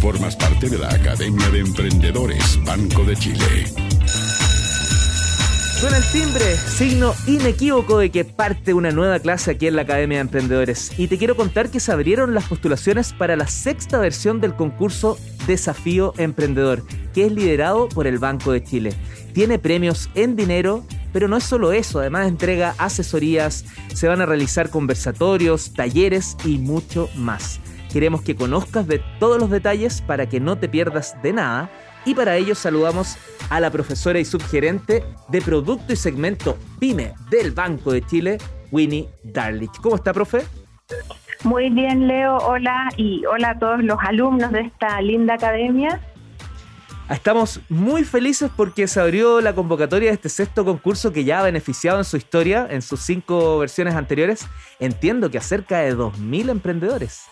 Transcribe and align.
Formas 0.00 0.36
parte 0.36 0.70
de 0.70 0.78
la 0.78 0.88
Academia 0.88 1.48
de 1.50 1.58
Emprendedores 1.58 2.60
Banco 2.64 3.02
de 3.02 3.16
Chile. 3.16 3.66
Suena 5.80 5.96
el 5.96 6.04
timbre, 6.12 6.56
signo 6.56 7.12
inequívoco 7.26 7.98
de 7.98 8.10
que 8.10 8.24
parte 8.24 8.72
una 8.72 8.92
nueva 8.92 9.18
clase 9.18 9.50
aquí 9.50 9.66
en 9.66 9.74
la 9.74 9.82
Academia 9.82 10.18
de 10.18 10.22
Emprendedores. 10.22 10.92
Y 10.96 11.08
te 11.08 11.18
quiero 11.18 11.34
contar 11.34 11.70
que 11.70 11.80
se 11.80 11.90
abrieron 11.90 12.34
las 12.34 12.44
postulaciones 12.44 13.12
para 13.12 13.34
la 13.34 13.48
sexta 13.48 13.98
versión 13.98 14.40
del 14.40 14.54
concurso 14.54 15.18
Desafío 15.48 16.14
Emprendedor, 16.18 16.84
que 17.12 17.26
es 17.26 17.32
liderado 17.32 17.88
por 17.88 18.06
el 18.06 18.18
Banco 18.20 18.52
de 18.52 18.62
Chile. 18.62 18.94
Tiene 19.32 19.58
premios 19.58 20.08
en 20.14 20.36
dinero, 20.36 20.84
pero 21.12 21.26
no 21.26 21.36
es 21.36 21.44
solo 21.44 21.72
eso, 21.72 21.98
además 21.98 22.28
entrega 22.28 22.76
asesorías, 22.78 23.64
se 23.92 24.06
van 24.06 24.20
a 24.20 24.26
realizar 24.26 24.70
conversatorios, 24.70 25.72
talleres 25.72 26.36
y 26.44 26.58
mucho 26.58 27.10
más. 27.16 27.58
Queremos 27.96 28.20
que 28.20 28.36
conozcas 28.36 28.86
de 28.86 29.02
todos 29.18 29.40
los 29.40 29.48
detalles 29.48 30.02
para 30.02 30.28
que 30.28 30.38
no 30.38 30.58
te 30.58 30.68
pierdas 30.68 31.16
de 31.22 31.32
nada 31.32 31.70
y 32.04 32.14
para 32.14 32.36
ello 32.36 32.54
saludamos 32.54 33.16
a 33.48 33.58
la 33.58 33.70
profesora 33.70 34.18
y 34.18 34.26
subgerente 34.26 35.02
de 35.28 35.40
Producto 35.40 35.94
y 35.94 35.96
Segmento 35.96 36.58
PYME 36.78 37.14
del 37.30 37.52
Banco 37.52 37.92
de 37.92 38.02
Chile, 38.04 38.36
Winnie 38.70 39.08
Darlich. 39.22 39.70
¿Cómo 39.80 39.96
está, 39.96 40.12
profe? 40.12 40.42
Muy 41.42 41.70
bien, 41.70 42.06
Leo. 42.06 42.36
Hola 42.36 42.90
y 42.98 43.24
hola 43.24 43.52
a 43.52 43.58
todos 43.58 43.82
los 43.82 43.96
alumnos 44.02 44.52
de 44.52 44.60
esta 44.60 45.00
linda 45.00 45.32
academia. 45.32 45.98
Estamos 47.08 47.62
muy 47.70 48.04
felices 48.04 48.50
porque 48.54 48.88
se 48.88 49.00
abrió 49.00 49.40
la 49.40 49.54
convocatoria 49.54 50.10
de 50.10 50.16
este 50.16 50.28
sexto 50.28 50.66
concurso 50.66 51.14
que 51.14 51.24
ya 51.24 51.40
ha 51.40 51.44
beneficiado 51.44 51.96
en 51.96 52.04
su 52.04 52.18
historia, 52.18 52.66
en 52.68 52.82
sus 52.82 53.00
cinco 53.00 53.58
versiones 53.58 53.94
anteriores, 53.94 54.46
entiendo 54.80 55.30
que 55.30 55.38
a 55.38 55.40
cerca 55.40 55.78
de 55.78 55.96
2.000 55.96 56.50
emprendedores. 56.50 57.22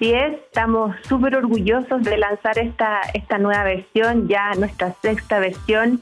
Así 0.00 0.14
es, 0.14 0.32
estamos 0.32 0.96
súper 1.06 1.36
orgullosos 1.36 2.02
de 2.02 2.16
lanzar 2.16 2.58
esta, 2.58 3.02
esta 3.12 3.36
nueva 3.36 3.64
versión, 3.64 4.28
ya 4.28 4.54
nuestra 4.54 4.94
sexta 5.02 5.38
versión. 5.40 6.00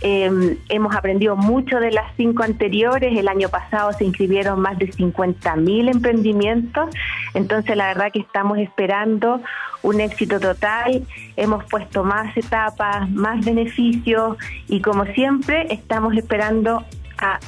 Em, 0.00 0.58
hemos 0.68 0.92
aprendido 0.96 1.36
mucho 1.36 1.78
de 1.78 1.92
las 1.92 2.12
cinco 2.16 2.42
anteriores. 2.42 3.16
El 3.16 3.28
año 3.28 3.48
pasado 3.48 3.92
se 3.92 4.04
inscribieron 4.04 4.58
más 4.58 4.76
de 4.80 4.90
50.000 4.90 5.88
emprendimientos. 5.88 6.90
Entonces, 7.32 7.76
la 7.76 7.86
verdad 7.86 8.10
que 8.12 8.18
estamos 8.18 8.58
esperando 8.58 9.40
un 9.84 10.00
éxito 10.00 10.40
total. 10.40 11.06
Hemos 11.36 11.64
puesto 11.66 12.02
más 12.02 12.36
etapas, 12.36 13.08
más 13.08 13.44
beneficios 13.44 14.36
y, 14.66 14.80
como 14.80 15.04
siempre, 15.04 15.72
estamos 15.72 16.16
esperando 16.16 16.84
a 17.18 17.38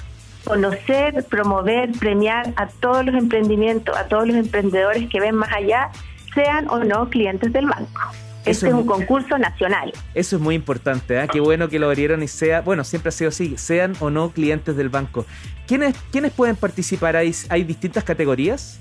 conocer, 0.45 1.25
promover, 1.25 1.93
premiar 1.93 2.53
a 2.57 2.67
todos 2.67 3.05
los 3.05 3.15
emprendimientos, 3.15 3.97
a 3.97 4.09
todos 4.09 4.27
los 4.27 4.37
emprendedores 4.37 5.09
que 5.09 5.21
ven 5.21 5.35
más 5.35 5.53
allá, 5.53 5.91
sean 6.35 6.69
o 6.69 6.85
no 6.85 7.09
clientes 7.11 7.53
del 7.53 7.67
banco. 7.67 8.01
este 8.45 8.69
es 8.69 8.73
un 8.73 8.87
concurso 8.87 9.39
nacional. 9.39 9.93
Eso 10.15 10.37
es 10.37 10.43
muy 10.43 10.55
importante, 10.55 11.21
¿eh? 11.21 11.29
qué 11.31 11.41
bueno 11.41 11.69
que 11.69 11.79
lo 11.79 11.87
abrieron 11.87 12.23
y 12.23 12.29
sea, 12.29 12.61
bueno, 12.63 12.85
siempre 12.85 13.11
ha 13.11 13.13
sido 13.13 13.29
así, 13.29 13.57
sean 13.57 13.95
o 14.01 14.11
no 14.11 14.31
clientes 14.31 14.77
del 14.77 14.89
banco. 14.89 15.27
¿Quiénes, 15.67 15.97
¿quiénes 16.11 16.33
pueden 16.33 16.57
participar? 16.57 17.17
¿Hay, 17.17 17.35
¿Hay 17.49 17.65
distintas 17.65 18.05
categorías? 18.05 18.81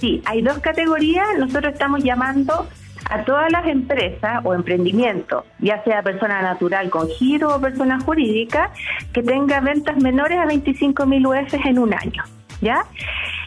Sí, 0.00 0.22
hay 0.24 0.42
dos 0.42 0.58
categorías, 0.58 1.26
nosotros 1.38 1.72
estamos 1.72 2.02
llamando 2.02 2.68
a 3.08 3.24
todas 3.24 3.50
las 3.52 3.66
empresas 3.66 4.40
o 4.44 4.54
emprendimientos, 4.54 5.44
ya 5.58 5.82
sea 5.84 6.02
persona 6.02 6.42
natural 6.42 6.90
con 6.90 7.08
giro 7.08 7.54
o 7.54 7.60
persona 7.60 8.00
jurídica, 8.00 8.70
que 9.12 9.22
tenga 9.22 9.60
ventas 9.60 9.96
menores 9.96 10.38
a 10.38 10.46
25 10.46 11.06
mil 11.06 11.26
UF 11.26 11.54
en 11.64 11.78
un 11.78 11.94
año, 11.94 12.24
¿ya? 12.60 12.84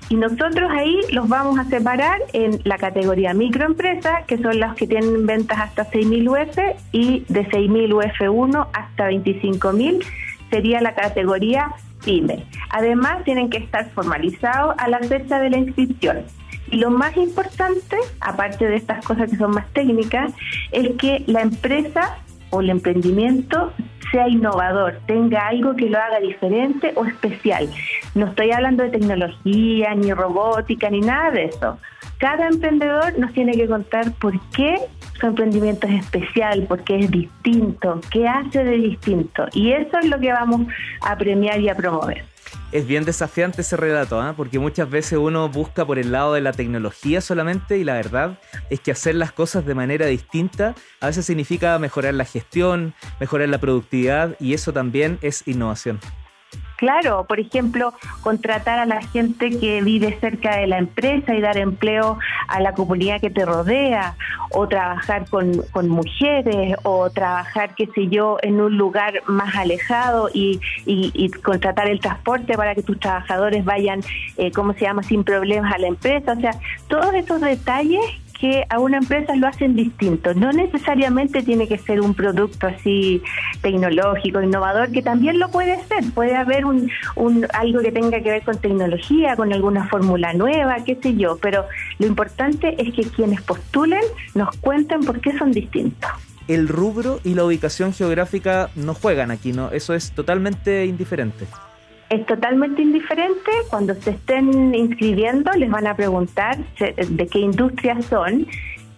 Y 0.09 0.15
nosotros 0.15 0.71
ahí 0.71 0.99
los 1.11 1.29
vamos 1.29 1.59
a 1.59 1.65
separar 1.65 2.19
en 2.33 2.59
la 2.63 2.77
categoría 2.77 3.33
microempresa, 3.33 4.23
que 4.25 4.37
son 4.37 4.59
las 4.59 4.75
que 4.75 4.87
tienen 4.87 5.25
ventas 5.27 5.59
hasta 5.59 5.85
6 5.85 6.07
mil 6.07 6.29
UF, 6.29 6.57
y 6.91 7.25
de 7.29 7.47
6 7.51 7.69
mil 7.69 7.93
UF1 7.93 8.67
hasta 8.73 9.05
25 9.05 9.71
mil 9.73 10.03
sería 10.49 10.81
la 10.81 10.95
categoría 10.95 11.71
pyme. 12.03 12.43
Además, 12.71 13.23
tienen 13.23 13.49
que 13.49 13.57
estar 13.57 13.89
formalizados 13.91 14.73
a 14.77 14.87
la 14.87 14.99
fecha 14.99 15.39
de 15.39 15.49
la 15.51 15.57
inscripción. 15.57 16.23
Y 16.71 16.77
lo 16.77 16.91
más 16.91 17.15
importante, 17.17 17.97
aparte 18.21 18.67
de 18.67 18.75
estas 18.75 19.03
cosas 19.03 19.29
que 19.29 19.37
son 19.37 19.51
más 19.51 19.67
técnicas, 19.73 20.31
es 20.71 20.95
que 20.97 21.23
la 21.27 21.41
empresa 21.41 22.17
o 22.51 22.61
el 22.61 22.69
emprendimiento 22.69 23.71
sea 24.11 24.27
innovador, 24.27 24.99
tenga 25.05 25.47
algo 25.47 25.75
que 25.75 25.89
lo 25.89 25.99
haga 25.99 26.19
diferente 26.19 26.93
o 26.95 27.05
especial. 27.05 27.69
No 28.15 28.27
estoy 28.27 28.51
hablando 28.51 28.83
de 28.83 28.89
tecnología, 28.89 29.93
ni 29.95 30.11
robótica, 30.13 30.89
ni 30.89 31.01
nada 31.01 31.31
de 31.31 31.45
eso. 31.45 31.77
Cada 32.17 32.47
emprendedor 32.47 33.17
nos 33.17 33.33
tiene 33.33 33.53
que 33.53 33.67
contar 33.67 34.11
por 34.13 34.39
qué 34.51 34.77
su 35.19 35.27
emprendimiento 35.27 35.87
es 35.87 36.03
especial, 36.03 36.63
por 36.63 36.83
qué 36.83 36.99
es 36.99 37.11
distinto, 37.11 38.01
qué 38.11 38.27
hace 38.27 38.63
de 38.63 38.77
distinto. 38.77 39.45
Y 39.53 39.71
eso 39.71 39.99
es 39.99 40.09
lo 40.09 40.19
que 40.19 40.31
vamos 40.31 40.61
a 41.01 41.15
premiar 41.17 41.59
y 41.59 41.69
a 41.69 41.75
promover 41.75 42.23
es 42.71 42.85
bien 42.85 43.05
desafiante 43.05 43.61
ese 43.61 43.77
relato, 43.77 44.21
¿ah? 44.21 44.33
porque 44.37 44.59
muchas 44.59 44.89
veces 44.89 45.17
uno 45.17 45.49
busca 45.49 45.85
por 45.85 45.97
el 45.97 46.11
lado 46.11 46.33
de 46.33 46.41
la 46.41 46.51
tecnología 46.51 47.21
solamente 47.21 47.77
y 47.77 47.83
la 47.83 47.93
verdad 47.93 48.39
es 48.69 48.79
que 48.79 48.91
hacer 48.91 49.15
las 49.15 49.31
cosas 49.31 49.65
de 49.65 49.75
manera 49.75 50.05
distinta 50.05 50.75
a 50.99 51.07
veces 51.07 51.25
significa 51.25 51.77
mejorar 51.79 52.13
la 52.13 52.25
gestión, 52.25 52.93
mejorar 53.19 53.49
la 53.49 53.59
productividad 53.59 54.35
y 54.39 54.53
eso 54.53 54.73
también 54.73 55.17
es 55.21 55.47
innovación. 55.47 55.99
Claro, 56.79 57.25
por 57.25 57.41
ejemplo, 57.41 57.93
contratar 58.21 58.79
a 58.79 58.85
la 58.85 59.01
gente 59.01 59.49
que 59.49 59.81
vive 59.81 60.17
cerca 60.21 60.55
de 60.55 60.65
la 60.65 60.77
empresa 60.77 61.35
y 61.35 61.41
dar 61.41 61.57
empleo 61.57 62.17
a 62.47 62.61
la 62.61 62.73
comunidad 62.73 63.19
que 63.19 63.29
te 63.29 63.43
rodea, 63.43 64.15
o 64.51 64.65
trabajar 64.65 65.27
con, 65.29 65.61
mujeres, 65.89 66.77
o 66.83 67.09
trabajar, 67.09 67.75
qué 67.75 67.87
sé 67.87 68.07
yo, 68.07 68.37
en 68.43 68.61
un 68.61 68.77
lugar 68.77 69.23
más 69.27 69.57
alejado 69.57 70.29
y, 70.33 70.61
contratar 71.43 71.89
el 71.89 71.99
transporte 71.99 72.55
para 72.55 72.73
que 72.75 72.81
tus 72.81 72.97
trabajadores 72.97 73.65
vayan, 73.65 73.99
eh, 74.37 74.49
¿cómo 74.51 74.71
se 74.71 74.85
llama?, 74.85 75.03
sin 75.03 75.25
problemas 75.25 75.73
a 75.73 75.79
la 75.79 75.87
empresa. 75.87 76.31
O 76.31 76.39
sea, 76.39 76.51
todos 76.87 77.13
esos 77.13 77.41
detalles 77.41 78.05
que 78.39 78.65
a 78.69 78.79
una 78.79 78.97
empresa 78.97 79.35
lo 79.35 79.47
hacen 79.47 79.75
distinto. 79.75 80.33
No 80.33 80.51
necesariamente 80.51 81.43
tiene 81.43 81.67
que 81.67 81.77
ser 81.77 82.01
un 82.01 82.13
producto 82.13 82.67
así 82.67 83.21
tecnológico, 83.61 84.41
innovador, 84.41 84.91
que 84.91 85.01
también 85.01 85.39
lo 85.39 85.49
puede 85.49 85.75
ser. 85.85 86.03
Puede 86.13 86.35
haber 86.35 86.65
un, 86.65 86.89
un 87.15 87.45
algo 87.53 87.81
que 87.81 87.91
tenga 87.91 88.21
que 88.21 88.31
ver 88.31 88.43
con 88.43 88.57
tecnología, 88.57 89.35
con 89.35 89.51
alguna 89.51 89.87
fórmula 89.87 90.33
nueva, 90.33 90.77
qué 90.85 90.97
sé 91.01 91.15
yo. 91.15 91.37
Pero 91.37 91.65
lo 91.99 92.07
importante 92.07 92.75
es 92.81 92.93
que 92.93 93.03
quienes 93.03 93.41
postulen 93.41 94.01
nos 94.35 94.55
cuenten 94.57 95.01
por 95.01 95.19
qué 95.19 95.37
son 95.37 95.51
distintos. 95.51 96.09
El 96.47 96.67
rubro 96.67 97.19
y 97.23 97.35
la 97.35 97.43
ubicación 97.43 97.93
geográfica 97.93 98.71
no 98.75 98.95
juegan 98.95 99.29
aquí, 99.29 99.51
¿no? 99.51 99.69
Eso 99.71 99.93
es 99.93 100.11
totalmente 100.11 100.85
indiferente 100.85 101.45
es 102.09 102.25
totalmente 102.25 102.81
indiferente. 102.81 103.51
Cuando 103.69 103.93
se 103.95 104.11
estén 104.11 104.73
inscribiendo, 104.73 105.51
les 105.53 105.69
van 105.69 105.87
a 105.87 105.95
preguntar 105.95 106.57
de 106.77 107.27
qué 107.27 107.39
industrias 107.39 108.05
son 108.05 108.47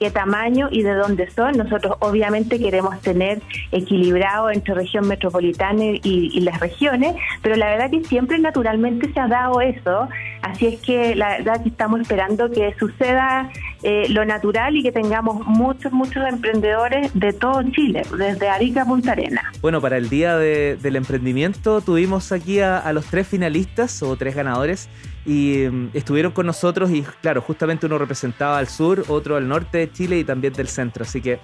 qué 0.02 0.10
tamaño 0.10 0.68
y 0.72 0.82
de 0.82 0.96
dónde 0.96 1.30
son. 1.30 1.52
Nosotros 1.52 1.96
obviamente 2.00 2.58
queremos 2.58 3.00
tener 3.02 3.40
equilibrado 3.72 4.50
entre 4.50 4.74
región 4.74 5.08
metropolitana 5.08 5.84
y, 5.84 6.40
las 6.40 6.60
regiones, 6.60 7.16
pero 7.44 7.56
la 7.56 7.68
verdad 7.68 7.92
que 7.92 8.04
siempre 8.06 8.40
naturalmente 8.40 9.14
se 9.14 9.20
ha 9.20 9.28
dado 9.28 9.62
eso, 9.62 10.10
así 10.42 10.66
es 10.66 10.82
que 10.82 11.14
la 11.14 11.38
verdad 11.38 11.62
que 11.62 11.70
estamos 11.70 12.02
esperando 12.02 12.50
que 12.50 12.74
suceda 12.80 13.52
eh, 13.84 14.08
lo 14.10 14.26
natural 14.26 14.76
y 14.76 14.84
que 14.84 14.92
tengamos 14.92 15.46
muchos, 15.46 15.92
muchos 15.92 16.24
emprendedores 16.28 17.12
de 17.14 17.34
todo 17.34 17.64
Chile, 17.72 18.04
desde 18.18 18.50
Arica 18.50 18.84
a 18.84 18.86
Punta 18.86 19.14
Arena. 19.14 19.52
Bueno, 19.62 19.82
para 19.82 19.98
el 19.98 20.10
Día 20.10 20.38
del 20.38 20.96
Emprendimiento 20.96 21.82
tuvimos 21.82 22.32
aquí 22.32 22.60
a 22.60 22.92
los 22.94 23.06
tres 23.06 23.28
finalistas 23.28 24.02
o 24.04 24.16
tres 24.16 24.36
ganadores 24.36 24.90
y 25.26 25.68
mm, 25.70 25.90
estuvieron 25.94 26.32
con 26.32 26.46
nosotros 26.46 26.92
y 26.92 27.04
claro, 27.22 27.42
justamente 27.42 27.86
uno 27.86 27.98
representaba 27.98 28.58
al 28.58 28.68
sur, 28.68 29.06
otro 29.08 29.36
al 29.36 29.48
norte 29.48 29.80
de 29.80 29.92
Chile 29.92 30.20
y 30.20 30.24
también 30.24 30.54
del 30.54 30.68
centro, 30.68 31.04
así 31.04 31.22
que 31.22 31.40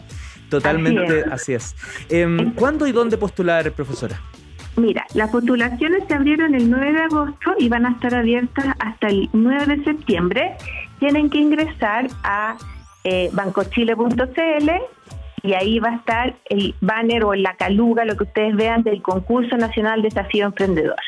totalmente 0.49 1.23
así 1.31 1.53
es. 1.53 1.75
Em, 2.09 2.53
¿Cuándo 2.53 2.87
y 2.87 2.91
dónde 2.91 3.17
postular, 3.17 3.71
profesora? 3.71 4.19
Mira, 4.75 5.05
las 5.15 5.31
postulaciones 5.31 6.03
se 6.07 6.13
abrieron 6.13 6.53
el 6.53 6.69
9 6.69 6.93
de 6.93 7.01
agosto 7.01 7.55
y 7.57 7.67
van 7.67 7.85
a 7.87 7.91
estar 7.91 8.13
abiertas 8.13 8.65
hasta 8.79 9.07
el 9.07 9.27
9 9.33 9.77
de 9.77 9.83
septiembre. 9.83 10.55
Tienen 10.99 11.29
que 11.29 11.37
ingresar 11.37 12.07
a 12.23 12.57
eh, 13.03 13.29
bancochile.cl 13.33 14.69
y 15.43 15.53
ahí 15.53 15.79
va 15.79 15.89
a 15.89 15.95
estar 15.95 16.35
el 16.49 16.75
banner 16.81 17.23
o 17.23 17.33
la 17.35 17.55
caluga, 17.55 18.05
lo 18.05 18.17
que 18.17 18.23
ustedes 18.23 18.55
vean 18.55 18.83
del 18.83 19.01
concurso 19.01 19.55
nacional 19.55 20.01
Desafío 20.01 20.45
Emprendedor. 20.45 20.99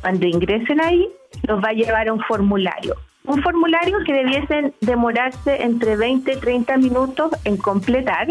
Cuando 0.00 0.26
ingresen 0.26 0.80
ahí, 0.80 1.08
los 1.46 1.62
va 1.62 1.68
a 1.68 1.72
llevar 1.72 2.08
a 2.08 2.12
un 2.12 2.20
formulario. 2.20 2.96
Un 3.26 3.42
formulario 3.42 3.98
que 4.04 4.14
debiesen 4.14 4.74
demorarse 4.80 5.62
entre 5.62 5.94
20 5.96 6.32
y 6.32 6.36
30 6.36 6.78
minutos 6.78 7.30
en 7.44 7.58
completar. 7.58 8.28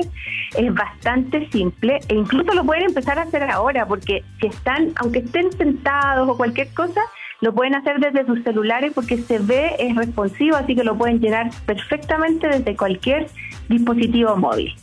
Es 0.57 0.73
bastante 0.73 1.47
simple 1.51 1.99
e 2.07 2.15
incluso 2.15 2.53
lo 2.53 2.65
pueden 2.65 2.85
empezar 2.85 3.19
a 3.19 3.23
hacer 3.23 3.43
ahora 3.43 3.85
porque 3.85 4.23
si 4.41 4.47
están, 4.47 4.91
aunque 4.95 5.19
estén 5.19 5.51
sentados 5.51 6.27
o 6.27 6.35
cualquier 6.35 6.73
cosa, 6.73 7.01
lo 7.41 7.53
pueden 7.53 7.75
hacer 7.75 7.99
desde 7.99 8.25
sus 8.25 8.43
celulares 8.43 8.91
porque 8.93 9.17
se 9.17 9.39
ve, 9.39 9.75
es 9.79 9.95
responsivo, 9.95 10.55
así 10.55 10.75
que 10.75 10.83
lo 10.83 10.97
pueden 10.97 11.19
llenar 11.19 11.51
perfectamente 11.65 12.47
desde 12.47 12.75
cualquier 12.75 13.27
dispositivo 13.69 14.35
móvil. 14.35 14.75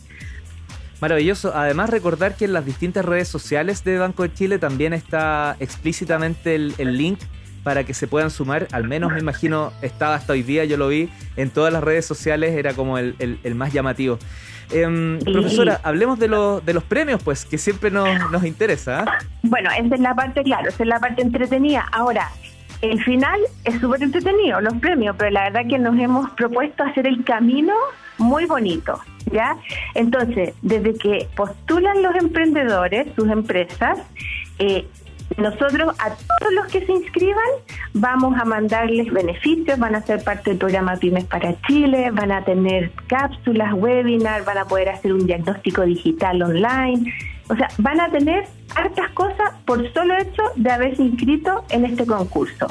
Maravilloso. 0.99 1.51
Además, 1.55 1.91
recordar 1.91 2.35
que 2.35 2.45
en 2.45 2.53
las 2.53 2.65
distintas 2.65 3.05
redes 3.05 3.27
sociales 3.27 3.83
de 3.83 3.99
Banco 3.99 4.23
de 4.23 4.33
Chile 4.33 4.57
también 4.57 4.93
está 4.93 5.55
explícitamente 5.59 6.55
el, 6.55 6.97
link 6.97 7.19
para 7.63 7.83
que 7.83 7.93
se 7.93 8.07
puedan 8.07 8.31
sumar. 8.31 8.67
Al 8.71 8.87
menos 8.87 9.11
me 9.11 9.19
imagino, 9.19 9.71
estaba 9.83 10.15
hasta 10.15 10.33
hoy 10.33 10.41
día, 10.41 10.65
yo 10.65 10.77
lo 10.77 10.87
vi 10.87 11.09
en 11.35 11.51
todas 11.51 11.71
las 11.71 11.83
redes 11.83 12.05
sociales, 12.05 12.55
era 12.55 12.73
como 12.73 12.97
el, 12.97 13.37
más 13.55 13.71
llamativo. 13.73 14.17
Em, 14.71 15.19
profesora, 15.19 15.79
hablemos 15.83 16.17
de, 16.19 16.27
de 16.65 16.73
los 16.73 16.83
premios, 16.83 17.21
pues, 17.23 17.45
que 17.45 17.57
siempre 17.57 17.91
nos, 17.91 18.31
nos 18.31 18.43
interesa. 18.43 19.05
¿ah? 19.07 19.19
Bueno, 19.43 19.69
esa 19.71 19.95
es 19.95 20.01
la 20.01 20.15
parte, 20.15 20.43
claro, 20.43 20.69
esa 20.69 20.83
es 20.83 20.89
la 20.89 20.99
parte 20.99 21.21
entretenida. 21.21 21.87
Ahora, 21.91 22.31
el 22.81 23.03
final 23.03 23.39
es 23.63 23.79
súper 23.79 24.03
entretenido, 24.03 24.61
los 24.61 24.75
premios, 24.75 25.15
pero 25.17 25.31
la 25.31 25.45
verdad 25.45 25.67
que 25.67 25.79
nos 25.79 25.97
hemos 25.99 26.29
propuesto 26.31 26.83
hacer 26.83 27.07
el 27.07 27.23
camino 27.23 27.73
muy 28.17 28.45
bonito. 28.45 28.99
¿ya? 29.31 29.57
Entonces, 29.95 30.53
desde 30.61 30.93
que 30.95 31.27
postulan 31.35 32.01
los 32.01 32.15
emprendedores, 32.15 33.07
sus 33.15 33.29
empresas, 33.29 33.99
eh, 34.59 34.87
nosotros 35.35 35.95
a 35.99 36.09
todos 36.09 36.53
los 36.53 36.67
que 36.67 36.85
se 36.85 36.91
inscriban 36.91 37.43
vamos 37.93 38.39
a 38.39 38.45
mandarles 38.45 39.11
beneficios, 39.11 39.77
van 39.77 39.95
a 39.95 40.01
ser 40.01 40.23
parte 40.23 40.51
del 40.51 40.59
programa 40.59 40.95
Pymes 40.95 41.25
para 41.25 41.59
Chile, 41.63 42.09
van 42.11 42.31
a 42.31 42.43
tener 42.43 42.91
cápsulas, 43.07 43.73
webinars, 43.73 44.45
van 44.45 44.57
a 44.57 44.65
poder 44.65 44.89
hacer 44.89 45.13
un 45.13 45.27
diagnóstico 45.27 45.83
digital 45.83 46.41
online, 46.41 47.13
o 47.49 47.55
sea, 47.55 47.67
van 47.77 47.99
a 47.99 48.09
tener 48.09 48.45
hartas 48.75 49.09
cosas 49.11 49.53
por 49.65 49.91
solo 49.93 50.17
hecho 50.17 50.43
de 50.55 50.71
haberse 50.71 51.03
inscrito 51.03 51.63
en 51.69 51.85
este 51.85 52.05
concurso. 52.05 52.67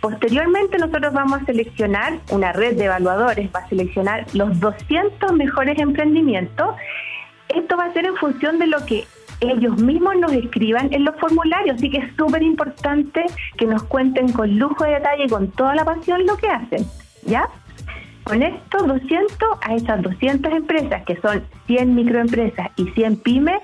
Posteriormente 0.00 0.78
nosotros 0.78 1.12
vamos 1.12 1.42
a 1.42 1.44
seleccionar, 1.44 2.18
una 2.30 2.52
red 2.52 2.76
de 2.76 2.84
evaluadores 2.84 3.50
va 3.54 3.60
a 3.60 3.68
seleccionar 3.68 4.26
los 4.34 4.58
200 4.60 5.32
mejores 5.32 5.78
emprendimientos. 5.78 6.76
Esto 7.56 7.76
va 7.76 7.84
a 7.86 7.92
ser 7.92 8.04
en 8.04 8.16
función 8.16 8.58
de 8.58 8.66
lo 8.66 8.84
que 8.84 9.04
ellos 9.40 9.80
mismos 9.80 10.16
nos 10.16 10.32
escriban 10.32 10.92
en 10.92 11.04
los 11.04 11.16
formularios, 11.16 11.76
así 11.76 11.90
que 11.90 11.98
es 11.98 12.16
súper 12.16 12.42
importante 12.42 13.24
que 13.56 13.66
nos 13.66 13.82
cuenten 13.84 14.30
con 14.32 14.58
lujo 14.58 14.84
de 14.84 14.92
detalle 14.92 15.24
y 15.24 15.28
con 15.28 15.50
toda 15.50 15.74
la 15.74 15.84
pasión 15.84 16.26
lo 16.26 16.36
que 16.36 16.48
hacen, 16.48 16.86
¿ya? 17.24 17.48
Con 18.24 18.42
estos 18.42 18.86
200, 18.86 19.48
a 19.62 19.74
esas 19.74 20.02
200 20.02 20.52
empresas, 20.52 21.04
que 21.04 21.16
son 21.16 21.44
100 21.66 21.94
microempresas 21.94 22.68
y 22.76 22.90
100 22.90 23.22
pymes, 23.22 23.60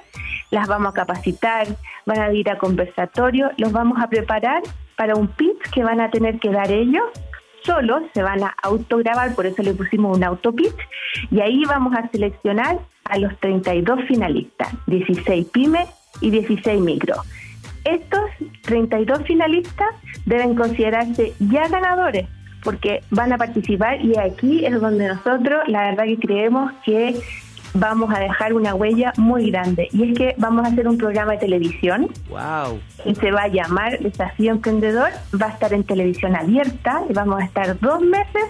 las 0.51 0.69
vamos 0.69 0.93
a 0.93 0.95
capacitar, 0.95 1.67
van 2.07 2.21
a 2.21 2.33
ir 2.33 2.51
a 2.51 2.59
conversatorio, 2.59 3.51
los 3.59 3.73
vamos 3.73 4.01
a 4.01 4.09
preparar 4.09 4.63
para 4.97 5.17
un 5.17 5.29
pitch 5.29 5.71
que 5.73 5.83
van 5.83 6.01
a 6.01 6.11
tener 6.11 6.39
que 6.39 6.51
dar 6.51 6.71
ellos 6.71 7.05
solos, 7.65 8.03
se 8.15 8.23
van 8.23 8.43
a 8.43 8.55
autograbar, 8.63 9.35
por 9.35 9.47
eso 9.47 9.63
le 9.63 9.75
pusimos 9.75 10.17
un 10.17 10.25
autopitch, 10.25 10.77
y 11.31 11.41
ahí 11.41 11.63
vamos 11.65 11.95
a 11.97 12.09
seleccionar 12.09 12.79
a 13.13 13.19
los 13.19 13.39
32 13.41 14.05
finalistas, 14.09 14.69
16 14.87 15.47
pymes 15.53 15.87
y 16.23 16.31
16 16.31 16.81
micro. 16.81 17.17
Estos 17.85 18.31
32 18.63 19.23
finalistas 19.25 19.91
deben 20.25 20.55
considerarse 20.55 21.35
ya 21.39 21.69
ganadores 21.69 22.27
porque 22.65 23.03
van 23.11 23.33
a 23.33 23.39
participar 23.39 24.03
y 24.03 24.17
aquí 24.19 24.65
es 24.65 24.81
donde 24.81 25.09
nosotros 25.09 25.63
la 25.67 25.91
verdad 25.91 26.05
que 26.05 26.17
creemos 26.17 26.73
que 26.87 27.17
vamos 27.75 28.13
a 28.15 28.21
dejar 28.21 28.53
una 28.55 28.75
huella 28.75 29.13
muy 29.17 29.51
grande. 29.51 29.89
Y 29.93 30.11
es 30.11 30.19
que 30.19 30.35
vamos 30.39 30.65
a 30.65 30.69
hacer 30.69 30.87
un 30.89 30.99
programa 30.99 31.33
de 31.33 31.39
televisión. 31.39 32.09
¡Wow! 32.29 32.81
Y 33.05 33.15
se 33.15 33.31
va 33.31 33.43
a 33.43 33.49
llamar 33.49 33.99
Desafío 33.99 34.53
Emprendedor. 34.53 35.11
Va 35.41 35.47
a 35.47 35.51
estar 35.51 35.73
en 35.73 35.85
televisión 35.85 36.37
abierta 36.37 37.03
y 37.09 37.13
vamos 37.13 37.41
a 37.41 37.45
estar 37.45 37.79
dos 37.81 38.01
meses 38.01 38.45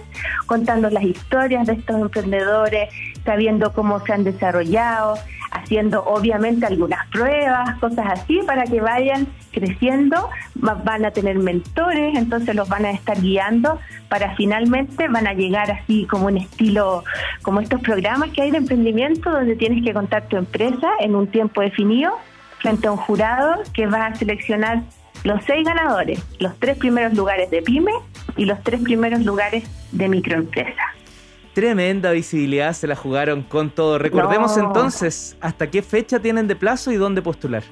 contando 0.45 0.89
las 0.89 1.03
historias 1.03 1.67
de 1.67 1.73
estos 1.73 1.99
emprendedores, 1.99 2.89
sabiendo 3.25 3.73
cómo 3.73 3.99
se 4.01 4.13
han 4.13 4.23
desarrollado, 4.23 5.15
haciendo 5.51 6.03
obviamente 6.05 6.65
algunas 6.65 7.07
pruebas, 7.07 7.77
cosas 7.79 8.05
así, 8.11 8.41
para 8.45 8.63
que 8.65 8.81
vayan 8.81 9.27
creciendo, 9.51 10.29
van 10.55 11.05
a 11.05 11.11
tener 11.11 11.37
mentores, 11.37 12.17
entonces 12.17 12.55
los 12.55 12.67
van 12.67 12.85
a 12.85 12.91
estar 12.91 13.21
guiando 13.21 13.79
para 14.09 14.35
finalmente 14.35 15.07
van 15.07 15.27
a 15.27 15.33
llegar 15.33 15.71
así 15.71 16.05
como 16.05 16.27
un 16.27 16.37
estilo, 16.37 17.03
como 17.41 17.61
estos 17.61 17.81
programas 17.81 18.29
que 18.31 18.41
hay 18.43 18.51
de 18.51 18.57
emprendimiento 18.57 19.12
donde 19.21 19.55
tienes 19.55 19.83
que 19.83 19.93
contar 19.93 20.27
tu 20.27 20.37
empresa 20.37 20.89
en 20.99 21.15
un 21.15 21.27
tiempo 21.27 21.61
definido 21.61 22.13
frente 22.59 22.87
a 22.87 22.91
un 22.91 22.97
jurado 22.97 23.61
que 23.73 23.87
va 23.87 24.07
a 24.07 24.15
seleccionar 24.15 24.83
los 25.23 25.43
seis 25.45 25.65
ganadores, 25.65 26.21
los 26.39 26.57
tres 26.59 26.77
primeros 26.77 27.13
lugares 27.13 27.49
de 27.49 27.61
pyme 27.61 27.91
y 28.35 28.45
los 28.45 28.61
tres 28.63 28.81
primeros 28.81 29.23
lugares 29.23 29.63
de 29.91 30.07
microempresa. 30.09 30.81
Tremenda 31.53 32.11
visibilidad, 32.11 32.73
se 32.73 32.87
la 32.87 32.95
jugaron 32.95 33.43
con 33.43 33.69
todo. 33.69 33.99
Recordemos 33.99 34.57
entonces, 34.57 35.37
¿hasta 35.39 35.69
qué 35.69 35.83
fecha 35.83 36.19
tienen 36.19 36.47
de 36.47 36.55
plazo 36.55 36.91
y 36.91 36.95
dónde 36.95 37.21
postular? 37.21 37.63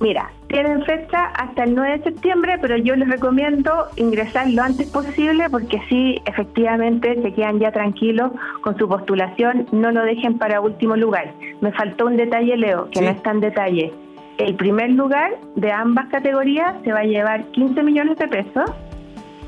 Mira, 0.00 0.30
tienen 0.48 0.84
fecha 0.84 1.26
hasta 1.26 1.64
el 1.64 1.74
9 1.74 1.98
de 1.98 2.04
septiembre, 2.04 2.58
pero 2.60 2.76
yo 2.76 2.94
les 2.96 3.08
recomiendo 3.08 3.86
ingresar 3.96 4.50
lo 4.50 4.62
antes 4.62 4.88
posible 4.90 5.48
porque 5.50 5.78
así 5.78 6.20
efectivamente 6.26 7.20
se 7.22 7.32
quedan 7.32 7.58
ya 7.58 7.72
tranquilos 7.72 8.32
con 8.62 8.76
su 8.76 8.88
postulación, 8.88 9.66
no 9.72 9.90
lo 9.90 10.02
dejen 10.04 10.38
para 10.38 10.60
último 10.60 10.96
lugar. 10.96 11.32
Me 11.60 11.72
faltó 11.72 12.06
un 12.06 12.16
detalle, 12.16 12.56
Leo, 12.56 12.88
que 12.90 13.00
no 13.00 13.08
está 13.08 13.30
en 13.30 13.40
detalle. 13.40 13.92
El 14.38 14.54
primer 14.54 14.90
lugar 14.90 15.32
de 15.54 15.72
ambas 15.72 16.08
categorías 16.08 16.74
se 16.84 16.92
va 16.92 17.00
a 17.00 17.04
llevar 17.04 17.44
15 17.52 17.82
millones 17.82 18.18
de 18.18 18.28
pesos. 18.28 18.70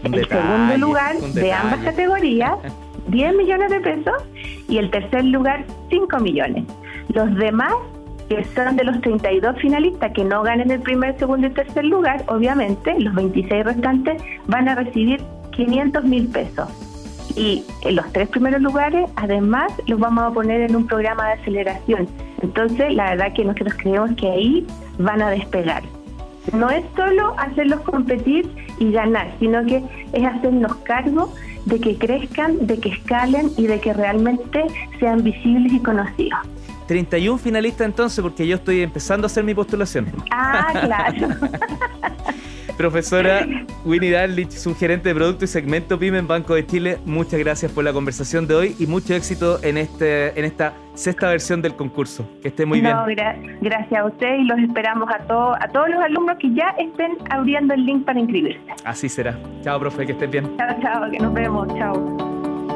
el 0.05 0.27
segundo 0.27 0.79
lugar 0.79 1.17
de 1.17 1.53
ambas 1.53 1.81
categorías 1.81 2.53
10 3.09 3.37
millones 3.37 3.71
de 3.71 3.81
pesos 3.81 4.15
y 4.69 4.79
el 4.79 4.91
tercer 4.91 5.25
lugar 5.25 5.65
5 5.91 6.19
millones. 6.21 6.65
Los 7.13 7.35
demás, 7.37 7.73
que 8.29 8.45
son 8.55 8.77
de 8.77 8.85
los 8.85 9.01
32 9.01 9.57
finalistas 9.59 10.13
que 10.13 10.25
no 10.25 10.43
ganen 10.43 10.71
el 10.71 10.81
primer, 10.81 11.19
segundo 11.19 11.47
y 11.47 11.51
tercer 11.51 11.85
lugar, 11.85 12.25
obviamente 12.29 12.99
los 12.99 13.15
26 13.15 13.65
restantes 13.65 14.23
van 14.47 14.69
a 14.69 14.75
recibir 14.75 15.23
500 15.53 16.05
mil 16.05 16.29
pesos. 16.29 16.69
Y 17.37 17.65
los 17.91 18.11
tres 18.13 18.29
primeros 18.29 18.61
lugares, 18.61 19.09
además, 19.17 19.73
los 19.87 19.99
vamos 19.99 20.25
a 20.25 20.31
poner 20.31 20.63
en 20.63 20.77
un 20.77 20.87
programa 20.87 21.29
de 21.29 21.33
aceleración. 21.35 22.09
Entonces, 22.43 22.95
la 22.95 23.11
verdad 23.11 23.33
que 23.33 23.45
nosotros 23.45 23.75
creemos 23.79 24.11
que 24.17 24.29
ahí 24.29 24.67
van 24.99 25.23
a 25.23 25.31
despegar. 25.31 25.83
No 26.53 26.71
es 26.71 26.85
solo 26.97 27.35
hacerlos 27.39 27.81
competir 27.83 28.51
y 28.79 28.91
ganar, 28.91 29.31
sino 29.39 29.65
que 29.67 29.83
es 30.13 30.25
hacernos 30.25 30.75
cargo 30.79 31.33
de 31.67 31.79
que 31.79 31.97
crezcan, 31.97 32.67
de 32.67 32.79
que 32.79 32.89
escalen 32.91 33.51
y 33.57 33.67
de 33.67 33.81
que 33.81 33.93
realmente 33.93 34.65
sean 34.99 35.23
visibles 35.23 35.73
y 35.73 35.81
conocidos. 35.81 36.41
31 36.89 37.39
finalistas 37.39 37.87
entonces, 37.87 38.21
porque 38.21 38.47
yo 38.47 38.57
estoy 38.57 38.81
empezando 38.83 39.27
a 39.27 39.29
hacer 39.29 39.45
mi 39.45 39.55
postulación. 39.55 40.07
Ah, 40.33 40.73
claro. 40.83 41.29
Profesora 42.79 43.45
Winnie 43.85 44.13
Darlich, 44.13 44.53
gerente 44.79 45.09
de 45.09 45.15
producto 45.17 45.45
y 45.45 45.49
segmento 45.49 45.99
PYME 45.99 46.19
en 46.19 46.29
Banco 46.29 46.55
de 46.55 46.65
Chile, 46.65 46.99
muchas 47.05 47.41
gracias 47.41 47.73
por 47.73 47.83
la 47.83 47.93
conversación 47.93 48.47
de 48.47 48.55
hoy 48.55 48.77
y 48.79 48.87
mucho 48.87 49.15
éxito 49.15 49.59
en 49.65 49.79
este 49.79 50.39
en 50.39 50.45
esta 50.45 50.75
sexta 50.95 51.29
versión 51.29 51.61
del 51.61 51.75
concurso. 51.75 52.31
Que 52.41 52.49
esté 52.49 52.65
muy 52.65 52.81
bien. 52.81 52.97
gracias 53.61 54.01
a 54.01 54.05
usted 54.05 54.39
y 54.39 54.45
los 54.45 54.61
esperamos 54.61 55.09
a, 55.13 55.19
todos 55.27 55.57
a 55.61 55.67
todos 55.69 55.89
los 55.91 56.01
alumnos 56.01 56.37
que 56.39 56.55
ya 56.55 56.69
estén 56.79 57.19
abriendo 57.31 57.75
el 57.75 57.85
link 57.85 58.05
para 58.05 58.21
inscribirse. 58.21 58.61
Así 58.85 59.09
será. 59.09 59.37
Chao, 59.63 59.81
profe, 59.81 60.07
que 60.07 60.13
estés 60.13 60.31
bien. 60.31 60.57
Chao, 60.57 60.77
chao, 60.81 61.11
que 61.11 61.19
nos 61.19 61.35
vemos. 61.35 61.67
Chao. 61.77 62.28